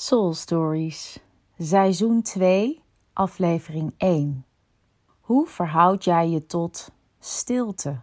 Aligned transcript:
Stories, 0.00 1.18
seizoen 1.58 2.22
2, 2.22 2.82
aflevering 3.12 3.94
1. 3.96 4.44
Hoe 5.20 5.46
verhoud 5.46 6.04
jij 6.04 6.28
je 6.28 6.46
tot 6.46 6.90
stilte? 7.18 7.98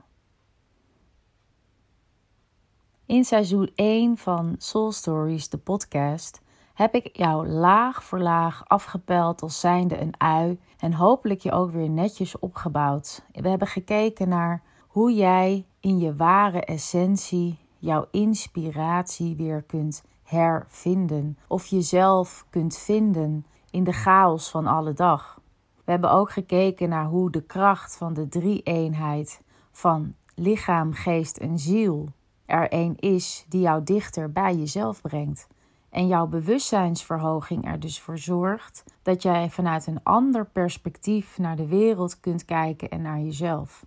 In 3.05 3.23
seizoen 3.25 3.71
1 3.75 4.17
van 4.17 4.55
Soul 4.57 4.91
Stories, 4.91 5.49
de 5.49 5.57
podcast, 5.57 6.41
heb 6.73 6.95
ik 6.95 7.17
jou 7.17 7.47
laag 7.47 8.03
voor 8.03 8.19
laag 8.19 8.67
afgepeld 8.67 9.41
als 9.41 9.59
zijnde 9.59 10.01
een 10.01 10.13
ui 10.17 10.59
en 10.77 10.93
hopelijk 10.93 11.41
je 11.41 11.51
ook 11.51 11.71
weer 11.71 11.89
netjes 11.89 12.39
opgebouwd. 12.39 13.25
We 13.31 13.49
hebben 13.49 13.67
gekeken 13.67 14.29
naar 14.29 14.63
hoe 14.87 15.13
jij 15.13 15.65
in 15.79 15.99
je 15.99 16.15
ware 16.15 16.61
essentie 16.61 17.59
jouw 17.77 18.07
inspiratie 18.11 19.35
weer 19.35 19.63
kunt 19.63 20.03
hervinden 20.25 21.37
of 21.47 21.65
jezelf 21.65 22.45
kunt 22.49 22.77
vinden 22.77 23.45
in 23.69 23.83
de 23.83 23.93
chaos 23.93 24.49
van 24.49 24.67
alle 24.67 24.93
dag. 24.93 25.39
We 25.83 25.91
hebben 25.91 26.11
ook 26.11 26.31
gekeken 26.31 26.89
naar 26.89 27.05
hoe 27.05 27.31
de 27.31 27.41
kracht 27.41 27.97
van 27.97 28.13
de 28.13 28.27
drie-eenheid 28.27 29.41
van 29.71 30.15
lichaam, 30.35 30.93
geest 30.93 31.37
en 31.37 31.59
ziel 31.59 32.09
er 32.45 32.73
een 32.73 32.95
is 32.99 33.45
die 33.49 33.61
jou 33.61 33.83
dichter 33.83 34.31
bij 34.31 34.55
jezelf 34.55 35.01
brengt. 35.01 35.47
En 35.89 36.07
jouw 36.07 36.27
bewustzijnsverhoging 36.27 37.67
er 37.67 37.79
dus 37.79 37.99
voor 37.99 38.17
zorgt 38.17 38.83
dat 39.01 39.21
jij 39.21 39.49
vanuit 39.49 39.87
een 39.87 40.03
ander 40.03 40.45
perspectief 40.45 41.37
naar 41.37 41.55
de 41.55 41.67
wereld 41.67 42.19
kunt 42.19 42.45
kijken 42.45 42.89
en 42.89 43.01
naar 43.01 43.19
jezelf. 43.19 43.85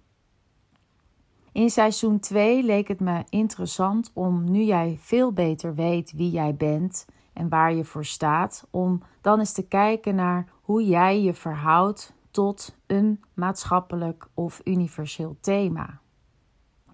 In 1.58 1.70
seizoen 1.70 2.18
2 2.18 2.62
leek 2.62 2.88
het 2.88 3.00
me 3.00 3.24
interessant 3.28 4.10
om, 4.14 4.50
nu 4.50 4.62
jij 4.62 4.98
veel 5.00 5.32
beter 5.32 5.74
weet 5.74 6.12
wie 6.12 6.30
jij 6.30 6.54
bent 6.54 7.06
en 7.32 7.48
waar 7.48 7.74
je 7.74 7.84
voor 7.84 8.04
staat, 8.04 8.66
om 8.70 9.02
dan 9.20 9.38
eens 9.38 9.52
te 9.52 9.66
kijken 9.66 10.14
naar 10.14 10.46
hoe 10.62 10.84
jij 10.86 11.22
je 11.22 11.34
verhoudt 11.34 12.12
tot 12.30 12.76
een 12.86 13.20
maatschappelijk 13.34 14.28
of 14.34 14.60
universeel 14.64 15.36
thema. 15.40 16.00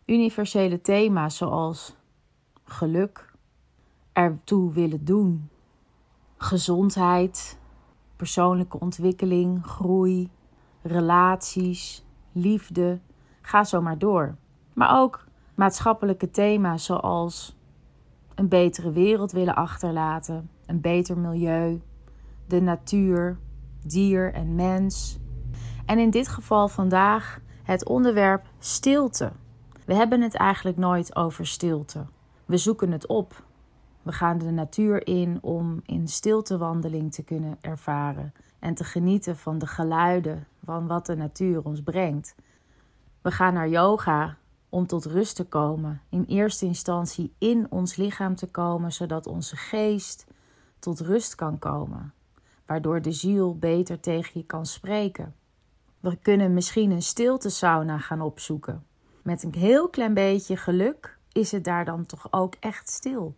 Universele 0.05 0.81
thema's 0.81 1.37
zoals 1.37 1.97
geluk, 2.65 3.33
ertoe 4.13 4.73
willen 4.73 5.05
doen, 5.05 5.49
gezondheid, 6.37 7.59
persoonlijke 8.17 8.81
ontwikkeling, 8.81 9.67
groei, 9.67 10.31
relaties, 10.83 12.05
liefde, 12.33 13.01
ga 13.41 13.65
zo 13.65 13.83
maar 13.83 13.99
door. 13.99 14.37
Maar 14.75 15.01
ook 15.01 15.25
maatschappelijke 15.55 16.31
thema's 16.31 16.85
zoals 16.85 17.57
een 18.35 18.49
betere 18.49 18.93
wereld 18.93 19.33
willen 19.33 19.55
achterlaten, 19.55 20.51
een 20.67 20.81
beter 20.81 21.19
milieu, 21.19 21.83
de 22.47 22.61
natuur, 22.61 23.39
dier 23.87 24.33
en 24.33 24.55
mens. 24.55 25.19
En 25.87 25.99
in 25.99 26.11
dit 26.11 26.29
geval 26.29 26.69
vandaag 26.69 27.41
het 27.63 27.85
onderwerp 27.85 28.47
stilte. 28.59 29.33
We 29.87 29.95
hebben 29.95 30.21
het 30.21 30.35
eigenlijk 30.35 30.77
nooit 30.77 31.17
over 31.17 31.47
stilte. 31.47 32.07
We 32.45 32.57
zoeken 32.57 32.91
het 32.91 33.07
op. 33.07 33.43
We 34.03 34.13
gaan 34.13 34.39
de 34.39 34.51
natuur 34.51 35.07
in 35.07 35.39
om 35.43 35.81
in 35.87 36.09
stiltewandeling 36.09 37.13
te 37.13 37.23
kunnen 37.23 37.59
ervaren 37.61 38.33
en 38.59 38.75
te 38.75 38.85
genieten 38.85 39.37
van 39.37 39.59
de 39.59 39.67
geluiden 39.67 40.47
van 40.65 40.87
wat 40.87 41.07
de 41.07 41.17
natuur 41.17 41.63
ons 41.63 41.83
brengt. 41.83 42.35
We 43.23 43.31
gaan 43.31 43.55
naar 43.55 43.69
yoga 43.69 44.37
om 44.75 44.87
tot 44.87 45.05
rust 45.05 45.37
te 45.37 45.45
komen. 45.45 46.01
In 46.09 46.25
eerste 46.25 46.67
instantie 46.67 47.35
in 47.39 47.67
ons 47.71 47.97
lichaam 47.97 48.35
te 48.35 48.47
komen, 48.47 48.93
zodat 48.93 49.27
onze 49.27 49.57
geest 49.57 50.27
tot 50.79 51.01
rust 51.01 51.35
kan 51.35 51.59
komen. 51.59 52.13
Waardoor 52.67 53.03
de 53.03 53.13
ziel 53.13 53.59
beter 53.59 54.01
tegen 54.01 54.41
je 54.41 54.47
kan 54.47 54.67
spreken. 54.67 55.35
We 56.01 56.17
kunnen 56.17 56.55
misschien 56.55 56.91
een 56.91 57.03
stilte 57.03 57.49
sauna 57.49 57.99
gaan 57.99 58.21
opzoeken. 58.21 58.87
Met 59.23 59.43
een 59.43 59.55
heel 59.55 59.89
klein 59.89 60.15
beetje 60.15 60.57
geluk 60.57 61.19
is 61.33 61.53
het 61.53 61.65
daar 61.65 61.85
dan 61.85 62.07
toch 62.07 62.27
ook 62.31 62.55
echt 62.61 62.89
stil. 62.91 63.37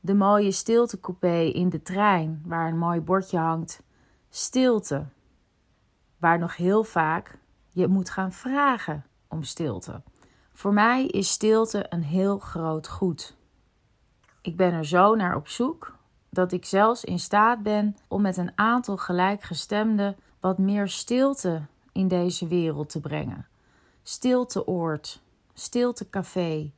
De 0.00 0.14
mooie 0.14 0.52
stiltecoupé 0.52 1.40
in 1.40 1.68
de 1.68 1.82
trein, 1.82 2.42
waar 2.46 2.68
een 2.68 2.78
mooi 2.78 3.00
bordje 3.00 3.38
hangt: 3.38 3.82
stilte. 4.28 5.06
Waar 6.16 6.38
nog 6.38 6.56
heel 6.56 6.84
vaak 6.84 7.38
je 7.68 7.86
moet 7.86 8.10
gaan 8.10 8.32
vragen 8.32 9.04
om 9.28 9.42
stilte. 9.42 10.02
Voor 10.56 10.72
mij 10.72 11.06
is 11.06 11.30
stilte 11.30 11.86
een 11.88 12.02
heel 12.02 12.38
groot 12.38 12.88
goed. 12.88 13.36
Ik 14.42 14.56
ben 14.56 14.72
er 14.72 14.86
zo 14.86 15.14
naar 15.14 15.36
op 15.36 15.48
zoek 15.48 15.96
dat 16.30 16.52
ik 16.52 16.64
zelfs 16.64 17.04
in 17.04 17.18
staat 17.18 17.62
ben 17.62 17.96
om 18.08 18.22
met 18.22 18.36
een 18.36 18.52
aantal 18.54 18.96
gelijkgestemden 18.96 20.16
wat 20.40 20.58
meer 20.58 20.88
stilte 20.88 21.62
in 21.92 22.08
deze 22.08 22.46
wereld 22.46 22.88
te 22.88 23.00
brengen. 23.00 23.46
Stilteoord, 24.02 25.22
stiltecafé, 25.54 26.72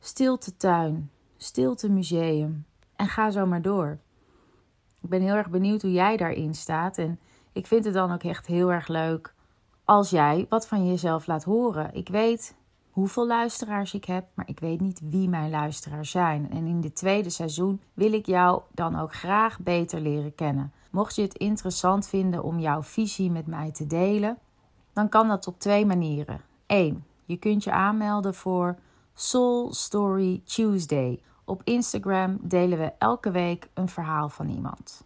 stiltetuin, 0.00 1.10
stiltemuseum 1.36 2.66
en 2.96 3.08
ga 3.08 3.30
zo 3.30 3.46
maar 3.46 3.62
door. 3.62 3.98
Ik 5.00 5.08
ben 5.08 5.22
heel 5.22 5.34
erg 5.34 5.50
benieuwd 5.50 5.82
hoe 5.82 5.92
jij 5.92 6.16
daarin 6.16 6.54
staat 6.54 6.98
en 6.98 7.18
ik 7.52 7.66
vind 7.66 7.84
het 7.84 7.94
dan 7.94 8.12
ook 8.12 8.22
echt 8.22 8.46
heel 8.46 8.72
erg 8.72 8.88
leuk 8.88 9.34
als 9.84 10.10
jij 10.10 10.46
wat 10.48 10.66
van 10.66 10.86
jezelf 10.86 11.26
laat 11.26 11.44
horen. 11.44 11.94
Ik 11.94 12.08
weet 12.08 12.54
hoeveel 12.94 13.26
luisteraars 13.26 13.94
ik 13.94 14.04
heb, 14.04 14.26
maar 14.34 14.48
ik 14.48 14.60
weet 14.60 14.80
niet 14.80 15.00
wie 15.04 15.28
mijn 15.28 15.50
luisteraars 15.50 16.10
zijn. 16.10 16.50
En 16.50 16.66
in 16.66 16.80
dit 16.80 16.96
tweede 16.96 17.30
seizoen 17.30 17.80
wil 17.94 18.12
ik 18.12 18.26
jou 18.26 18.62
dan 18.72 18.98
ook 18.98 19.14
graag 19.14 19.58
beter 19.58 20.00
leren 20.00 20.34
kennen. 20.34 20.72
Mocht 20.90 21.14
je 21.14 21.22
het 21.22 21.34
interessant 21.34 22.08
vinden 22.08 22.42
om 22.42 22.58
jouw 22.58 22.82
visie 22.82 23.30
met 23.30 23.46
mij 23.46 23.70
te 23.72 23.86
delen, 23.86 24.38
dan 24.92 25.08
kan 25.08 25.28
dat 25.28 25.46
op 25.46 25.58
twee 25.58 25.86
manieren. 25.86 26.40
1. 26.66 27.04
Je 27.24 27.36
kunt 27.36 27.64
je 27.64 27.72
aanmelden 27.72 28.34
voor 28.34 28.78
Soul 29.14 29.72
Story 29.72 30.42
Tuesday. 30.44 31.20
Op 31.44 31.60
Instagram 31.64 32.38
delen 32.40 32.78
we 32.78 32.92
elke 32.98 33.30
week 33.30 33.68
een 33.74 33.88
verhaal 33.88 34.28
van 34.28 34.48
iemand. 34.48 35.04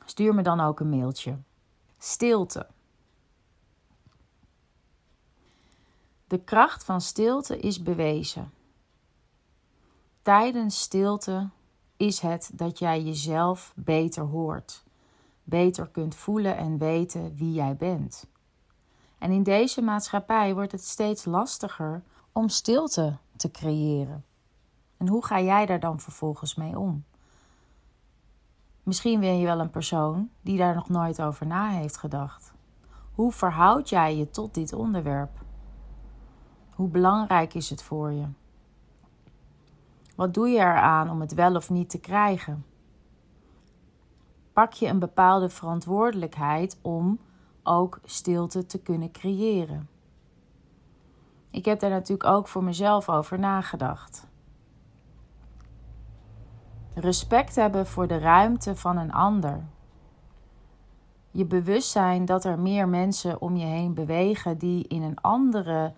Stuur 0.05 0.35
me 0.35 0.41
dan 0.41 0.59
ook 0.59 0.79
een 0.79 0.89
mailtje. 0.89 1.37
Stilte. 1.97 2.67
De 6.27 6.39
kracht 6.39 6.83
van 6.83 7.01
stilte 7.01 7.59
is 7.59 7.83
bewezen. 7.83 8.51
Tijdens 10.21 10.81
stilte 10.81 11.49
is 11.97 12.19
het 12.19 12.51
dat 12.53 12.79
jij 12.79 13.01
jezelf 13.01 13.73
beter 13.75 14.23
hoort, 14.23 14.83
beter 15.43 15.87
kunt 15.87 16.15
voelen 16.15 16.57
en 16.57 16.77
weten 16.77 17.35
wie 17.35 17.53
jij 17.53 17.75
bent. 17.75 18.27
En 19.17 19.31
in 19.31 19.43
deze 19.43 19.81
maatschappij 19.81 20.53
wordt 20.53 20.71
het 20.71 20.83
steeds 20.83 21.25
lastiger 21.25 22.03
om 22.37 22.49
stilte 22.49 23.17
te 23.35 23.51
creëren. 23.51 24.25
En 24.97 25.07
hoe 25.07 25.25
ga 25.25 25.41
jij 25.41 25.65
daar 25.65 25.79
dan 25.79 25.99
vervolgens 25.99 26.55
mee 26.55 26.79
om? 26.79 27.03
Misschien 28.83 29.19
ben 29.19 29.37
je 29.39 29.45
wel 29.45 29.59
een 29.59 29.69
persoon 29.69 30.29
die 30.41 30.57
daar 30.57 30.75
nog 30.75 30.89
nooit 30.89 31.21
over 31.21 31.45
na 31.45 31.69
heeft 31.69 31.97
gedacht. 31.97 32.53
Hoe 33.13 33.31
verhoud 33.31 33.89
jij 33.89 34.17
je 34.17 34.29
tot 34.29 34.53
dit 34.53 34.73
onderwerp? 34.73 35.43
Hoe 36.75 36.87
belangrijk 36.87 37.53
is 37.53 37.69
het 37.69 37.83
voor 37.83 38.11
je? 38.11 38.25
Wat 40.15 40.33
doe 40.33 40.47
je 40.47 40.59
eraan 40.59 41.09
om 41.09 41.21
het 41.21 41.33
wel 41.33 41.55
of 41.55 41.69
niet 41.69 41.89
te 41.89 41.99
krijgen? 41.99 42.65
Pak 44.53 44.73
je 44.73 44.87
een 44.87 44.99
bepaalde 44.99 45.49
verantwoordelijkheid 45.49 46.77
om 46.81 47.19
ook 47.63 47.99
stilte 48.03 48.65
te 48.65 48.79
kunnen 48.79 49.11
creëren? 49.11 49.94
Ik 51.55 51.65
heb 51.65 51.79
daar 51.79 51.89
natuurlijk 51.89 52.29
ook 52.29 52.47
voor 52.47 52.63
mezelf 52.63 53.09
over 53.09 53.39
nagedacht. 53.39 54.27
Respect 56.93 57.55
hebben 57.55 57.87
voor 57.87 58.07
de 58.07 58.17
ruimte 58.17 58.75
van 58.75 58.97
een 58.97 59.13
ander. 59.13 59.63
je 61.31 61.45
bewustzijn 61.45 62.25
dat 62.25 62.43
er 62.43 62.59
meer 62.59 62.87
mensen 62.87 63.41
om 63.41 63.55
je 63.55 63.65
heen 63.65 63.93
bewegen 63.93 64.57
die 64.57 64.87
in 64.87 65.01
een 65.01 65.21
andere 65.21 65.93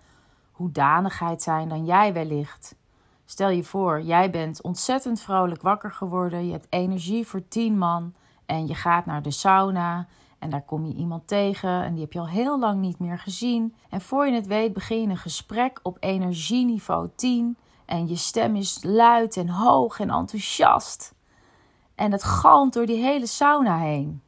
hoedanigheid 0.52 1.42
zijn 1.42 1.68
dan 1.68 1.84
jij 1.84 2.12
wellicht. 2.12 2.76
Stel 3.24 3.48
je 3.48 3.64
voor, 3.64 4.02
jij 4.02 4.30
bent 4.30 4.62
ontzettend 4.62 5.20
vrolijk 5.20 5.62
wakker 5.62 5.92
geworden, 5.92 6.46
je 6.46 6.52
hebt 6.52 6.66
energie 6.68 7.26
voor 7.26 7.48
tien 7.48 7.78
man 7.78 8.14
en 8.46 8.66
je 8.66 8.74
gaat 8.74 9.06
naar 9.06 9.22
de 9.22 9.30
sauna 9.30 10.06
en 10.38 10.50
daar 10.50 10.64
kom 10.64 10.86
je 10.86 10.94
iemand 10.94 11.26
tegen 11.26 11.82
en 11.82 11.92
die 11.92 12.02
heb 12.02 12.12
je 12.12 12.18
al 12.18 12.28
heel 12.28 12.58
lang 12.58 12.80
niet 12.80 12.98
meer 12.98 13.18
gezien. 13.18 13.74
En 13.90 14.00
voor 14.00 14.26
je 14.26 14.32
het 14.32 14.46
weet 14.46 14.72
begin 14.72 15.00
je 15.00 15.08
een 15.08 15.16
gesprek 15.16 15.80
op 15.82 15.96
energieniveau 16.00 17.08
10 17.14 17.56
en 17.84 18.08
je 18.08 18.16
stem 18.16 18.56
is 18.56 18.82
luid 18.82 19.36
en 19.36 19.48
hoog 19.48 20.00
en 20.00 20.10
enthousiast. 20.10 21.14
En 21.94 22.12
het 22.12 22.24
galmt 22.24 22.72
door 22.72 22.86
die 22.86 23.02
hele 23.02 23.26
sauna 23.26 23.78
heen. 23.78 24.22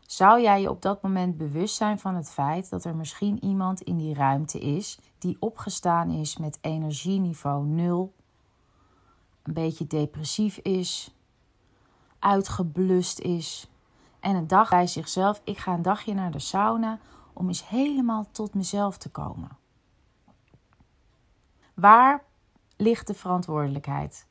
Zou 0.00 0.40
jij 0.40 0.60
je 0.60 0.70
op 0.70 0.82
dat 0.82 1.02
moment 1.02 1.36
bewust 1.36 1.74
zijn 1.74 1.98
van 1.98 2.14
het 2.14 2.30
feit 2.30 2.70
dat 2.70 2.84
er 2.84 2.96
misschien 2.96 3.44
iemand 3.44 3.80
in 3.80 3.96
die 3.96 4.14
ruimte 4.14 4.58
is 4.58 4.98
die 5.18 5.36
opgestaan 5.40 6.10
is 6.10 6.36
met 6.36 6.58
energieniveau 6.60 7.66
0, 7.66 8.12
een 9.42 9.52
beetje 9.52 9.86
depressief 9.86 10.56
is, 10.56 11.14
uitgeblust 12.18 13.18
is 13.18 13.70
en 14.22 14.36
een 14.36 14.46
dag 14.46 14.70
bij 14.70 14.86
zichzelf: 14.86 15.40
ik 15.44 15.58
ga 15.58 15.72
een 15.74 15.82
dagje 15.82 16.14
naar 16.14 16.30
de 16.30 16.38
sauna 16.38 16.98
om 17.32 17.48
eens 17.48 17.68
helemaal 17.68 18.26
tot 18.30 18.54
mezelf 18.54 18.98
te 18.98 19.10
komen. 19.10 19.56
Waar 21.74 22.24
ligt 22.76 23.06
de 23.06 23.14
verantwoordelijkheid? 23.14 24.26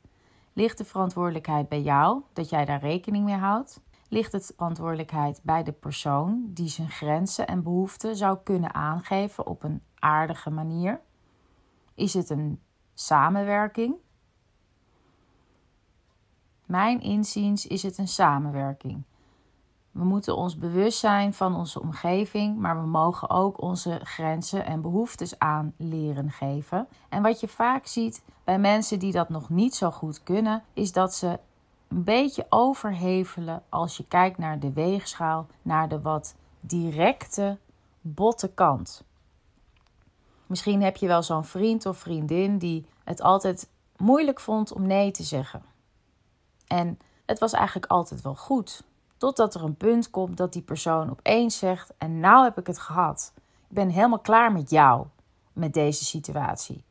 Ligt 0.52 0.78
de 0.78 0.84
verantwoordelijkheid 0.84 1.68
bij 1.68 1.82
jou, 1.82 2.22
dat 2.32 2.48
jij 2.48 2.64
daar 2.64 2.80
rekening 2.80 3.24
mee 3.24 3.36
houdt? 3.36 3.80
Ligt 4.08 4.32
het 4.32 4.52
verantwoordelijkheid 4.56 5.40
bij 5.42 5.62
de 5.62 5.72
persoon 5.72 6.44
die 6.48 6.68
zijn 6.68 6.90
grenzen 6.90 7.46
en 7.46 7.62
behoeften 7.62 8.16
zou 8.16 8.38
kunnen 8.44 8.74
aangeven 8.74 9.46
op 9.46 9.62
een 9.62 9.82
aardige 9.98 10.50
manier? 10.50 11.00
Is 11.94 12.14
het 12.14 12.30
een 12.30 12.60
samenwerking? 12.94 13.94
Mijn 16.66 17.00
inziens 17.00 17.66
is 17.66 17.82
het 17.82 17.98
een 17.98 18.08
samenwerking. 18.08 19.02
We 19.92 20.04
moeten 20.04 20.36
ons 20.36 20.56
bewust 20.56 20.98
zijn 20.98 21.34
van 21.34 21.56
onze 21.56 21.80
omgeving, 21.80 22.58
maar 22.58 22.80
we 22.80 22.86
mogen 22.86 23.30
ook 23.30 23.60
onze 23.60 24.00
grenzen 24.02 24.64
en 24.64 24.82
behoeftes 24.82 25.38
aan 25.38 25.74
leren 25.76 26.30
geven. 26.30 26.88
En 27.08 27.22
wat 27.22 27.40
je 27.40 27.48
vaak 27.48 27.86
ziet 27.86 28.22
bij 28.44 28.58
mensen 28.58 28.98
die 28.98 29.12
dat 29.12 29.28
nog 29.28 29.48
niet 29.48 29.74
zo 29.74 29.90
goed 29.90 30.22
kunnen, 30.22 30.62
is 30.72 30.92
dat 30.92 31.14
ze 31.14 31.38
een 31.88 32.04
beetje 32.04 32.46
overhevelen 32.48 33.62
als 33.68 33.96
je 33.96 34.06
kijkt 34.06 34.38
naar 34.38 34.58
de 34.58 34.72
weegschaal, 34.72 35.46
naar 35.62 35.88
de 35.88 36.00
wat 36.00 36.34
directe, 36.60 37.58
botte 38.00 38.48
kant. 38.48 39.04
Misschien 40.46 40.82
heb 40.82 40.96
je 40.96 41.06
wel 41.06 41.22
zo'n 41.22 41.44
vriend 41.44 41.86
of 41.86 41.98
vriendin 41.98 42.58
die 42.58 42.86
het 43.04 43.22
altijd 43.22 43.68
moeilijk 43.96 44.40
vond 44.40 44.72
om 44.72 44.86
nee 44.86 45.10
te 45.10 45.22
zeggen. 45.22 45.62
En 46.66 46.98
het 47.26 47.38
was 47.38 47.52
eigenlijk 47.52 47.86
altijd 47.86 48.22
wel 48.22 48.36
goed. 48.36 48.84
Totdat 49.22 49.54
er 49.54 49.64
een 49.64 49.76
punt 49.76 50.10
komt 50.10 50.36
dat 50.36 50.52
die 50.52 50.62
persoon 50.62 51.10
opeens 51.10 51.58
zegt: 51.58 51.92
En 51.98 52.20
nou 52.20 52.44
heb 52.44 52.58
ik 52.58 52.66
het 52.66 52.78
gehad. 52.78 53.32
Ik 53.36 53.74
ben 53.74 53.88
helemaal 53.88 54.18
klaar 54.18 54.52
met 54.52 54.70
jou, 54.70 55.06
met 55.52 55.74
deze 55.74 56.04
situatie. 56.04 56.84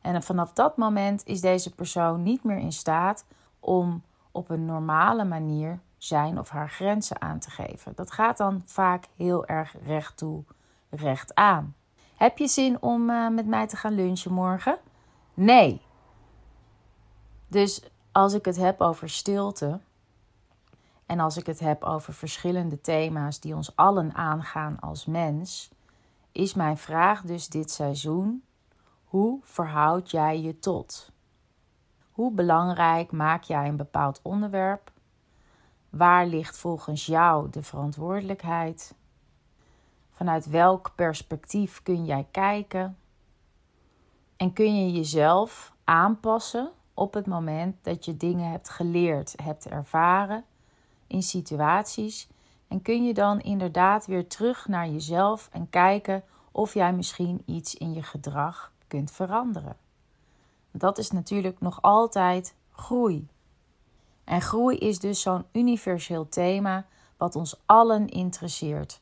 En 0.00 0.22
vanaf 0.22 0.52
dat 0.52 0.76
moment 0.76 1.26
is 1.26 1.40
deze 1.40 1.74
persoon 1.74 2.22
niet 2.22 2.44
meer 2.44 2.58
in 2.58 2.72
staat 2.72 3.24
om 3.60 4.02
op 4.30 4.50
een 4.50 4.64
normale 4.64 5.24
manier 5.24 5.78
zijn 5.98 6.38
of 6.38 6.48
haar 6.48 6.70
grenzen 6.70 7.20
aan 7.20 7.38
te 7.38 7.50
geven. 7.50 7.92
Dat 7.94 8.10
gaat 8.10 8.36
dan 8.36 8.62
vaak 8.64 9.04
heel 9.16 9.46
erg 9.46 9.74
recht 9.84 10.16
toe, 10.16 10.42
recht 10.90 11.34
aan. 11.34 11.74
Heb 12.16 12.38
je 12.38 12.48
zin 12.48 12.82
om 12.82 13.10
uh, 13.10 13.28
met 13.28 13.46
mij 13.46 13.66
te 13.66 13.76
gaan 13.76 13.94
lunchen 13.94 14.32
morgen? 14.32 14.78
Nee. 15.34 15.80
Dus 17.48 17.82
als 18.12 18.32
ik 18.32 18.44
het 18.44 18.56
heb 18.56 18.80
over 18.80 19.10
stilte 19.10 19.80
en 21.06 21.20
als 21.20 21.36
ik 21.36 21.46
het 21.46 21.60
heb 21.60 21.82
over 21.82 22.14
verschillende 22.14 22.80
thema's 22.80 23.40
die 23.40 23.54
ons 23.54 23.76
allen 23.76 24.14
aangaan 24.14 24.80
als 24.80 25.04
mens, 25.04 25.70
is 26.32 26.54
mijn 26.54 26.76
vraag 26.76 27.22
dus 27.22 27.48
dit 27.48 27.70
seizoen: 27.70 28.44
hoe 29.04 29.40
verhoud 29.42 30.10
jij 30.10 30.40
je 30.40 30.58
tot? 30.58 31.12
Hoe 32.10 32.32
belangrijk 32.32 33.12
maak 33.12 33.42
jij 33.42 33.68
een 33.68 33.76
bepaald 33.76 34.20
onderwerp? 34.22 34.92
Waar 35.90 36.26
ligt 36.26 36.58
volgens 36.58 37.06
jou 37.06 37.50
de 37.50 37.62
verantwoordelijkheid? 37.62 38.94
Vanuit 40.10 40.46
welk 40.46 40.92
perspectief 40.94 41.82
kun 41.82 42.04
jij 42.04 42.26
kijken? 42.30 42.98
En 44.36 44.52
kun 44.52 44.84
je 44.84 44.92
jezelf 44.92 45.74
aanpassen 45.84 46.72
op 46.94 47.14
het 47.14 47.26
moment 47.26 47.84
dat 47.84 48.04
je 48.04 48.16
dingen 48.16 48.50
hebt 48.50 48.68
geleerd, 48.68 49.34
hebt 49.42 49.66
ervaren 49.66 50.44
in 51.06 51.22
situaties? 51.22 52.28
En 52.68 52.82
kun 52.82 53.04
je 53.04 53.14
dan 53.14 53.40
inderdaad 53.40 54.06
weer 54.06 54.26
terug 54.26 54.68
naar 54.68 54.88
jezelf 54.88 55.48
en 55.52 55.70
kijken 55.70 56.24
of 56.52 56.74
jij 56.74 56.92
misschien 56.92 57.42
iets 57.44 57.74
in 57.74 57.94
je 57.94 58.02
gedrag 58.02 58.72
kunt 58.86 59.10
veranderen? 59.10 59.76
Dat 60.70 60.98
is 60.98 61.10
natuurlijk 61.10 61.60
nog 61.60 61.82
altijd 61.82 62.54
groei. 62.72 63.28
En 64.24 64.40
groei 64.40 64.76
is 64.76 64.98
dus 64.98 65.20
zo'n 65.20 65.44
universeel 65.52 66.28
thema 66.28 66.86
wat 67.16 67.36
ons 67.36 67.60
allen 67.66 68.08
interesseert. 68.08 69.00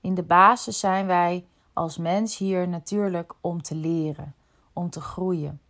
In 0.00 0.14
de 0.14 0.22
basis 0.22 0.78
zijn 0.78 1.06
wij 1.06 1.46
als 1.72 1.98
mens 1.98 2.38
hier 2.38 2.68
natuurlijk 2.68 3.34
om 3.40 3.62
te 3.62 3.74
leren, 3.74 4.34
om 4.72 4.90
te 4.90 5.00
groeien. 5.00 5.60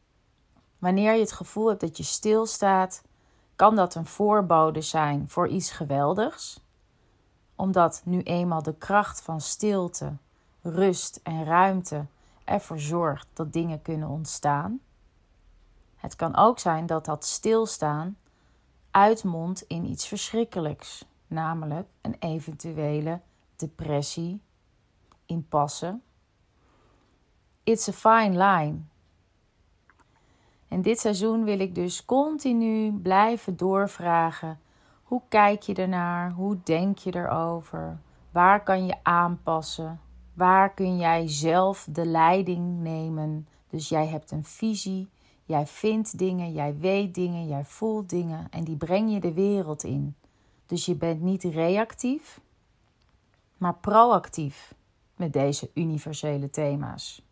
Wanneer 0.78 1.12
je 1.14 1.20
het 1.20 1.32
gevoel 1.32 1.68
hebt 1.68 1.80
dat 1.80 1.96
je 1.96 2.02
stilstaat, 2.02 3.02
kan 3.56 3.76
dat 3.76 3.94
een 3.94 4.06
voorbode 4.06 4.80
zijn 4.80 5.28
voor 5.28 5.48
iets 5.48 5.70
geweldigs, 5.70 6.60
omdat 7.54 8.02
nu 8.04 8.22
eenmaal 8.22 8.62
de 8.62 8.74
kracht 8.74 9.22
van 9.22 9.40
stilte, 9.40 10.12
rust 10.62 11.20
en 11.22 11.44
ruimte 11.44 12.06
ervoor 12.44 12.80
zorgt 12.80 13.26
dat 13.32 13.52
dingen 13.52 13.82
kunnen 13.82 14.08
ontstaan. 14.08 14.80
Het 15.96 16.16
kan 16.16 16.36
ook 16.36 16.58
zijn 16.58 16.86
dat 16.86 17.04
dat 17.04 17.24
stilstaan 17.24 18.16
uitmondt 18.90 19.64
in 19.66 19.84
iets 19.84 20.06
verschrikkelijks, 20.06 21.04
namelijk 21.26 21.88
een 22.00 22.16
eventuele 22.18 23.20
depressie, 23.56 24.40
impasse. 25.26 25.98
It's 27.62 27.88
a 27.88 27.92
fine 27.92 28.38
line. 28.38 28.78
En 30.68 30.82
dit 30.82 31.00
seizoen 31.00 31.44
wil 31.44 31.60
ik 31.60 31.74
dus 31.74 32.04
continu 32.04 32.92
blijven 32.92 33.56
doorvragen. 33.56 34.58
Hoe 35.02 35.22
kijk 35.28 35.62
je 35.62 35.74
ernaar? 35.74 36.32
Hoe 36.32 36.58
denk 36.64 36.98
je 36.98 37.14
erover? 37.14 37.98
Waar 38.30 38.62
kan 38.62 38.86
je 38.86 38.94
aanpassen? 39.02 40.00
Waar 40.34 40.74
kun 40.74 40.96
jij 40.96 41.28
zelf 41.28 41.86
de 41.90 42.06
leiding 42.06 42.80
nemen? 42.82 43.48
Dus 43.70 43.88
jij 43.88 44.06
hebt 44.06 44.30
een 44.30 44.44
visie, 44.44 45.08
jij 45.44 45.66
vindt 45.66 46.18
dingen, 46.18 46.52
jij 46.52 46.76
weet 46.76 47.14
dingen, 47.14 47.46
jij 47.46 47.64
voelt 47.64 48.10
dingen 48.10 48.46
en 48.50 48.64
die 48.64 48.76
breng 48.76 49.12
je 49.12 49.20
de 49.20 49.32
wereld 49.32 49.84
in. 49.84 50.14
Dus 50.66 50.86
je 50.86 50.94
bent 50.94 51.20
niet 51.20 51.42
reactief, 51.42 52.40
maar 53.56 53.74
proactief 53.74 54.74
met 55.16 55.32
deze 55.32 55.70
universele 55.74 56.50
thema's. 56.50 57.22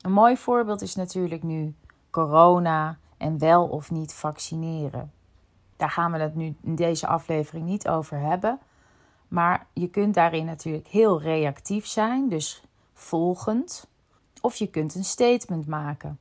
Een 0.00 0.12
mooi 0.12 0.36
voorbeeld 0.36 0.82
is 0.82 0.94
natuurlijk 0.94 1.42
nu 1.42 1.74
corona 2.10 2.98
en 3.16 3.38
wel 3.38 3.66
of 3.66 3.90
niet 3.90 4.14
vaccineren. 4.14 5.12
Daar 5.76 5.90
gaan 5.90 6.12
we 6.12 6.18
het 6.18 6.34
nu 6.34 6.56
in 6.62 6.74
deze 6.74 7.06
aflevering 7.06 7.66
niet 7.66 7.88
over 7.88 8.18
hebben. 8.18 8.58
Maar 9.28 9.66
je 9.72 9.88
kunt 9.88 10.14
daarin 10.14 10.44
natuurlijk 10.44 10.88
heel 10.88 11.20
reactief 11.20 11.86
zijn, 11.86 12.28
dus 12.28 12.62
volgend. 12.94 13.88
Of 14.40 14.54
je 14.54 14.66
kunt 14.66 14.94
een 14.94 15.04
statement 15.04 15.66
maken. 15.66 16.18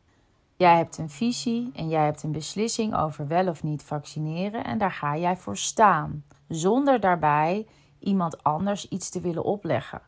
Jij 0.55 0.77
hebt 0.77 0.97
een 0.97 1.09
visie 1.09 1.71
en 1.73 1.89
jij 1.89 2.05
hebt 2.05 2.23
een 2.23 2.31
beslissing 2.31 2.95
over 2.95 3.27
wel 3.27 3.47
of 3.47 3.63
niet 3.63 3.83
vaccineren 3.83 4.63
en 4.63 4.77
daar 4.77 4.91
ga 4.91 5.17
jij 5.17 5.37
voor 5.37 5.57
staan, 5.57 6.23
zonder 6.47 6.99
daarbij 6.99 7.67
iemand 7.99 8.43
anders 8.43 8.87
iets 8.87 9.09
te 9.09 9.19
willen 9.19 9.43
opleggen. 9.43 10.01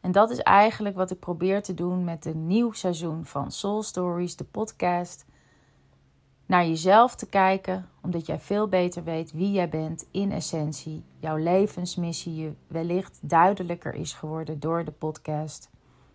En 0.00 0.12
dat 0.12 0.30
is 0.30 0.38
eigenlijk 0.38 0.96
wat 0.96 1.10
ik 1.10 1.18
probeer 1.18 1.62
te 1.62 1.74
doen 1.74 2.04
met 2.04 2.24
een 2.24 2.46
nieuw 2.46 2.72
seizoen 2.72 3.24
van 3.24 3.52
Soul 3.52 3.82
Stories, 3.82 4.36
de 4.36 4.44
podcast. 4.44 5.26
Naar 6.46 6.66
jezelf 6.66 7.14
te 7.14 7.28
kijken, 7.28 7.88
omdat 8.02 8.26
jij 8.26 8.38
veel 8.38 8.68
beter 8.68 9.04
weet 9.04 9.32
wie 9.32 9.52
jij 9.52 9.68
bent 9.68 10.06
in 10.10 10.32
essentie. 10.32 11.04
Jouw 11.18 11.36
levensmissie 11.36 12.34
je 12.34 12.52
wellicht 12.66 13.18
duidelijker 13.20 13.94
is 13.94 14.12
geworden 14.12 14.60
door 14.60 14.84
de 14.84 14.90
podcast. 14.90 15.70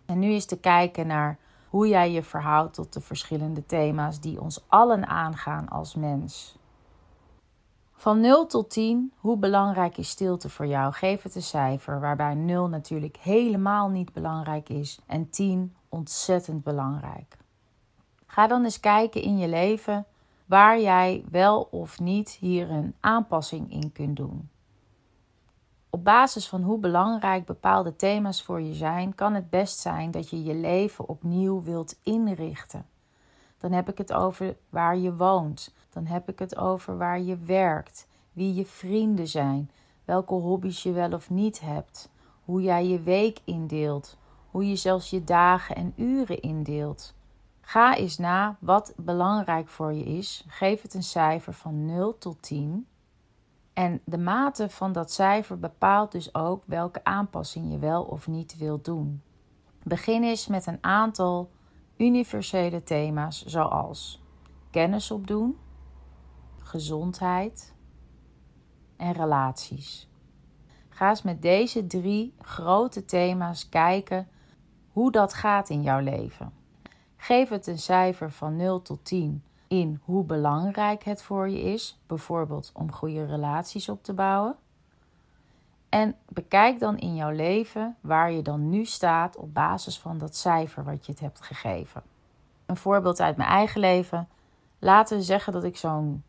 En 0.06 0.18
nu 0.18 0.30
is 0.30 0.46
te 0.46 0.58
kijken 0.58 1.06
naar 1.06 1.38
hoe 1.68 1.88
jij 1.88 2.10
je 2.10 2.22
verhoudt 2.22 2.74
tot 2.74 2.92
de 2.92 3.00
verschillende 3.00 3.66
thema's 3.66 4.20
die 4.20 4.40
ons 4.40 4.64
allen 4.66 5.06
aangaan 5.06 5.68
als 5.68 5.94
mens. 5.94 6.58
Van 7.94 8.20
0 8.20 8.46
tot 8.46 8.70
10, 8.70 9.12
hoe 9.16 9.36
belangrijk 9.36 9.96
is 9.96 10.08
stilte 10.08 10.48
voor 10.48 10.66
jou? 10.66 10.92
Geef 10.92 11.22
het 11.22 11.34
een 11.34 11.42
cijfer, 11.42 12.00
waarbij 12.00 12.34
0 12.34 12.68
natuurlijk 12.68 13.16
helemaal 13.16 13.88
niet 13.88 14.12
belangrijk 14.12 14.68
is 14.68 14.98
en 15.06 15.30
10 15.30 15.74
ontzettend 15.88 16.62
belangrijk. 16.62 17.36
Ga 18.26 18.46
dan 18.46 18.64
eens 18.64 18.80
kijken 18.80 19.22
in 19.22 19.38
je 19.38 19.48
leven 19.48 20.06
waar 20.46 20.80
jij 20.80 21.24
wel 21.30 21.68
of 21.70 22.00
niet 22.00 22.30
hier 22.30 22.70
een 22.70 22.94
aanpassing 23.00 23.72
in 23.72 23.92
kunt 23.92 24.16
doen. 24.16 24.48
Op 25.90 26.04
basis 26.04 26.48
van 26.48 26.62
hoe 26.62 26.78
belangrijk 26.78 27.44
bepaalde 27.44 27.96
thema's 27.96 28.42
voor 28.42 28.60
je 28.60 28.74
zijn, 28.74 29.14
kan 29.14 29.34
het 29.34 29.50
best 29.50 29.78
zijn 29.78 30.10
dat 30.10 30.30
je 30.30 30.42
je 30.42 30.54
leven 30.54 31.08
opnieuw 31.08 31.62
wilt 31.62 31.98
inrichten. 32.02 32.86
Dan 33.58 33.72
heb 33.72 33.88
ik 33.88 33.98
het 33.98 34.12
over 34.12 34.56
waar 34.68 34.96
je 34.96 35.16
woont. 35.16 35.74
Dan 35.94 36.06
heb 36.06 36.28
ik 36.28 36.38
het 36.38 36.56
over 36.56 36.98
waar 36.98 37.20
je 37.20 37.36
werkt, 37.36 38.08
wie 38.32 38.54
je 38.54 38.66
vrienden 38.66 39.28
zijn, 39.28 39.70
welke 40.04 40.34
hobby's 40.34 40.82
je 40.82 40.92
wel 40.92 41.12
of 41.12 41.30
niet 41.30 41.60
hebt, 41.60 42.10
hoe 42.44 42.62
jij 42.62 42.86
je 42.86 43.00
week 43.00 43.38
indeelt, 43.44 44.16
hoe 44.50 44.68
je 44.68 44.76
zelfs 44.76 45.10
je 45.10 45.24
dagen 45.24 45.76
en 45.76 45.92
uren 45.96 46.40
indeelt. 46.40 47.14
Ga 47.60 47.96
eens 47.96 48.18
na 48.18 48.56
wat 48.60 48.92
belangrijk 48.96 49.68
voor 49.68 49.92
je 49.92 50.04
is. 50.04 50.44
Geef 50.48 50.82
het 50.82 50.94
een 50.94 51.02
cijfer 51.02 51.52
van 51.52 51.86
0 51.86 52.18
tot 52.18 52.42
10. 52.42 52.86
En 53.72 54.00
de 54.04 54.18
mate 54.18 54.70
van 54.70 54.92
dat 54.92 55.12
cijfer 55.12 55.58
bepaalt 55.58 56.12
dus 56.12 56.34
ook 56.34 56.62
welke 56.66 57.04
aanpassing 57.04 57.72
je 57.72 57.78
wel 57.78 58.02
of 58.02 58.26
niet 58.26 58.58
wilt 58.58 58.84
doen. 58.84 59.22
Begin 59.82 60.22
eens 60.22 60.46
met 60.46 60.66
een 60.66 60.78
aantal 60.80 61.50
universele 61.96 62.82
thema's 62.82 63.44
zoals 63.44 64.22
kennis 64.70 65.10
opdoen, 65.10 65.58
gezondheid 66.64 67.74
en 68.96 69.12
relaties. 69.12 70.08
Ga 70.88 71.08
eens 71.08 71.22
met 71.22 71.42
deze 71.42 71.86
drie 71.86 72.34
grote 72.40 73.04
thema's 73.04 73.68
kijken 73.68 74.28
hoe 74.88 75.10
dat 75.10 75.34
gaat 75.34 75.68
in 75.68 75.82
jouw 75.82 76.00
leven. 76.00 76.52
Geef 77.16 77.48
het 77.48 77.66
een 77.66 77.78
cijfer 77.78 78.32
van 78.32 78.56
0 78.56 78.82
tot 78.82 79.04
10 79.04 79.42
in 79.68 80.00
hoe 80.04 80.24
belangrijk 80.24 81.04
het 81.04 81.22
voor 81.22 81.48
je 81.48 81.60
is, 81.60 81.98
bijvoorbeeld 82.06 82.70
om 82.74 82.92
goede 82.92 83.24
relaties 83.24 83.88
op 83.88 84.02
te 84.02 84.12
bouwen. 84.12 84.56
En 85.88 86.16
bekijk 86.28 86.78
dan 86.78 86.98
in 86.98 87.14
jouw 87.14 87.30
leven 87.30 87.96
waar 88.00 88.32
je 88.32 88.42
dan 88.42 88.68
nu 88.68 88.84
staat 88.84 89.36
op 89.36 89.54
basis 89.54 89.98
van 89.98 90.18
dat 90.18 90.36
cijfer 90.36 90.84
wat 90.84 91.06
je 91.06 91.12
het 91.12 91.20
hebt 91.20 91.40
gegeven. 91.40 92.02
Een 92.66 92.76
voorbeeld 92.76 93.20
uit 93.20 93.36
mijn 93.36 93.48
eigen 93.48 93.80
leven. 93.80 94.28
Laten 94.78 95.16
we 95.16 95.22
zeggen 95.22 95.52
dat 95.52 95.64
ik 95.64 95.76
zo'n 95.76 96.22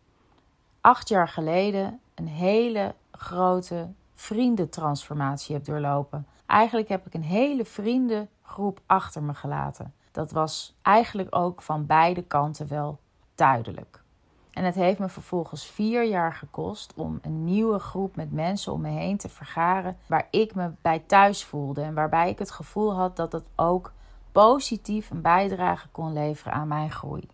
acht 0.86 1.10
jaar 1.10 1.28
geleden 1.28 2.00
een 2.16 2.28
hele 2.28 2.96
grote 3.12 3.88
vriendentransformatie 4.14 5.56
heb 5.56 5.66
doorlopen. 5.66 6.28
Eigenlijk 6.46 6.88
heb 6.88 7.06
ik 7.06 7.14
een 7.14 7.24
hele 7.24 7.66
vriendengroep 7.66 8.80
achter 8.86 9.24
me 9.24 9.34
gelaten. 9.34 9.94
Dat 10.12 10.32
was 10.32 10.76
eigenlijk 10.82 11.36
ook 11.36 11.62
van 11.62 11.86
beide 11.86 12.24
kanten 12.24 12.68
wel 12.68 13.00
duidelijk. 13.36 14.04
En 14.52 14.64
het 14.64 14.76
heeft 14.76 15.00
me 15.00 15.10
vervolgens 15.10 15.66
vier 15.66 16.04
jaar 16.04 16.34
gekost 16.34 16.94
om 16.96 17.20
een 17.22 17.44
nieuwe 17.44 17.80
groep 17.80 18.16
met 18.16 18.32
mensen 18.32 18.74
om 18.74 18.82
me 18.82 18.90
heen 18.90 19.18
te 19.18 19.30
vergaren 19.30 19.98
waar 20.08 20.28
ik 20.32 20.56
me 20.56 20.72
bij 20.82 21.04
thuis 21.08 21.44
voelde 21.44 21.82
en 21.82 21.94
waarbij 21.94 22.30
ik 22.30 22.40
het 22.40 22.52
gevoel 22.52 22.94
had 22.94 23.16
dat 23.16 23.32
het 23.32 23.46
ook 23.56 23.92
positief 24.32 25.10
een 25.10 25.22
bijdrage 25.22 25.88
kon 25.88 26.14
leveren 26.14 26.54
aan 26.54 26.68
mijn 26.68 26.92
groei. 26.92 27.28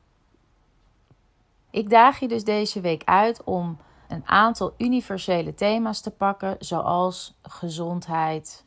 Ik 1.72 1.90
daag 1.90 2.20
je 2.20 2.28
dus 2.28 2.44
deze 2.44 2.82
week 2.82 3.04
uit 3.06 3.44
om 3.44 3.78
een 4.08 4.28
aantal 4.28 4.74
universele 4.78 5.54
thema's 5.54 6.02
te 6.02 6.12
pakken, 6.12 6.56
zoals 6.60 7.38
gezondheid, 7.42 8.66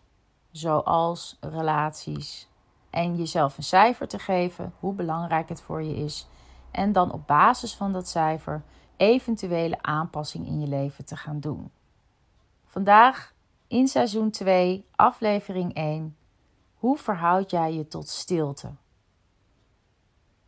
zoals 0.50 1.36
relaties. 1.40 2.48
En 2.90 3.16
jezelf 3.16 3.56
een 3.56 3.62
cijfer 3.62 4.08
te 4.08 4.18
geven, 4.18 4.72
hoe 4.80 4.94
belangrijk 4.94 5.48
het 5.48 5.60
voor 5.60 5.82
je 5.82 5.96
is. 5.96 6.26
En 6.70 6.92
dan 6.92 7.12
op 7.12 7.26
basis 7.26 7.74
van 7.74 7.92
dat 7.92 8.08
cijfer 8.08 8.62
eventuele 8.96 9.82
aanpassing 9.82 10.46
in 10.46 10.60
je 10.60 10.66
leven 10.66 11.04
te 11.04 11.16
gaan 11.16 11.40
doen. 11.40 11.70
Vandaag 12.64 13.34
in 13.68 13.88
seizoen 13.88 14.30
2, 14.30 14.86
aflevering 14.96 15.74
1. 15.74 16.16
Hoe 16.74 16.98
verhoud 16.98 17.50
jij 17.50 17.74
je 17.74 17.88
tot 17.88 18.08
stilte? 18.08 18.70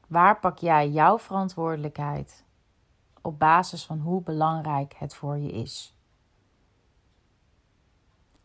Waar 0.08 0.40
pak 0.40 0.58
jij 0.58 0.88
jouw 0.88 1.18
verantwoordelijkheid 1.18 2.44
op 3.26 3.38
basis 3.38 3.84
van 3.84 3.98
hoe 3.98 4.22
belangrijk 4.22 4.94
het 4.96 5.14
voor 5.14 5.38
je 5.38 5.52
is? 5.52 5.96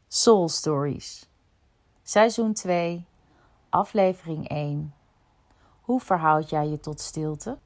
Soul 0.08 0.50
Stories, 0.50 1.30
seizoen 2.04 2.54
2, 2.54 3.06
aflevering 3.70 4.48
1. 4.48 4.94
Hoe 5.82 6.00
verhoud 6.00 6.50
jij 6.50 6.68
je 6.68 6.80
tot 6.80 7.00
stilte? 7.00 7.58